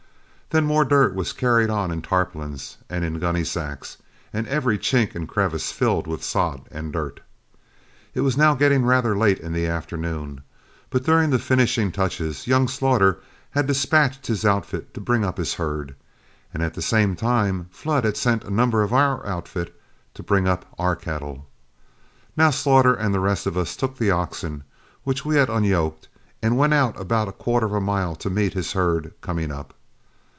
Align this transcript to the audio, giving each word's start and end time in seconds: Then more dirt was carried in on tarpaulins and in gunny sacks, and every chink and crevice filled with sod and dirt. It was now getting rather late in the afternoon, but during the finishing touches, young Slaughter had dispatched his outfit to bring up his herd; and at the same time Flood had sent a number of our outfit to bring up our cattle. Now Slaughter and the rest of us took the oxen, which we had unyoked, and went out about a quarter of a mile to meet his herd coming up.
Then 0.53 0.65
more 0.65 0.83
dirt 0.83 1.15
was 1.15 1.31
carried 1.31 1.69
in 1.69 1.71
on 1.71 2.01
tarpaulins 2.01 2.75
and 2.89 3.05
in 3.05 3.19
gunny 3.19 3.45
sacks, 3.45 3.95
and 4.33 4.45
every 4.49 4.77
chink 4.77 5.15
and 5.15 5.25
crevice 5.25 5.71
filled 5.71 6.07
with 6.07 6.25
sod 6.25 6.67
and 6.69 6.91
dirt. 6.91 7.21
It 8.13 8.19
was 8.19 8.35
now 8.35 8.55
getting 8.55 8.83
rather 8.83 9.17
late 9.17 9.39
in 9.39 9.53
the 9.53 9.65
afternoon, 9.65 10.41
but 10.89 11.03
during 11.05 11.29
the 11.29 11.39
finishing 11.39 11.89
touches, 11.89 12.47
young 12.47 12.67
Slaughter 12.67 13.19
had 13.51 13.65
dispatched 13.65 14.27
his 14.27 14.43
outfit 14.43 14.93
to 14.93 14.99
bring 14.99 15.23
up 15.23 15.37
his 15.37 15.53
herd; 15.53 15.95
and 16.53 16.61
at 16.61 16.73
the 16.73 16.81
same 16.81 17.15
time 17.15 17.69
Flood 17.71 18.03
had 18.03 18.17
sent 18.17 18.43
a 18.43 18.49
number 18.49 18.83
of 18.83 18.91
our 18.91 19.25
outfit 19.25 19.73
to 20.15 20.21
bring 20.21 20.49
up 20.49 20.65
our 20.77 20.97
cattle. 20.97 21.47
Now 22.35 22.49
Slaughter 22.49 22.93
and 22.93 23.15
the 23.15 23.21
rest 23.21 23.45
of 23.47 23.55
us 23.57 23.77
took 23.77 23.97
the 23.97 24.11
oxen, 24.11 24.65
which 25.05 25.23
we 25.23 25.37
had 25.37 25.49
unyoked, 25.49 26.09
and 26.41 26.57
went 26.57 26.73
out 26.73 26.99
about 26.99 27.29
a 27.29 27.31
quarter 27.31 27.67
of 27.67 27.73
a 27.73 27.79
mile 27.79 28.17
to 28.17 28.29
meet 28.29 28.51
his 28.53 28.73
herd 28.73 29.13
coming 29.21 29.49
up. 29.49 29.75